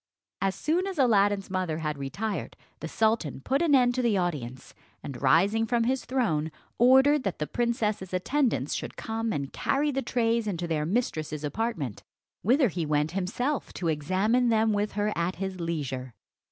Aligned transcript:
As 0.41 0.55
soon 0.55 0.87
as 0.87 0.97
Aladdin's 0.97 1.51
mother 1.51 1.77
had 1.77 1.95
retired, 1.99 2.57
the 2.79 2.87
sultan 2.87 3.39
put 3.41 3.61
an 3.61 3.75
end 3.75 3.93
to 3.93 4.01
the 4.01 4.17
audience; 4.17 4.73
and 5.03 5.21
rising 5.21 5.67
from 5.67 5.83
his 5.83 6.05
throne 6.05 6.51
ordered 6.79 7.21
that 7.21 7.37
the 7.37 7.45
princess's 7.45 8.11
attendants 8.11 8.73
should 8.73 8.97
come 8.97 9.31
and 9.31 9.53
carry 9.53 9.91
the 9.91 10.01
trays 10.01 10.47
into 10.47 10.65
their 10.67 10.87
mistress's 10.87 11.43
apartment, 11.43 12.01
whither 12.41 12.69
he 12.69 12.83
went 12.83 13.11
himself 13.11 13.71
to 13.73 13.89
examine 13.89 14.49
them 14.49 14.73
with 14.73 14.93
her 14.93 15.13
at 15.15 15.35
his 15.35 15.59
leisure. 15.59 16.15